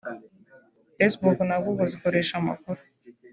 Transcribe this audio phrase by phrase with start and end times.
[0.95, 2.81] Facebook na google zikoresha amakuru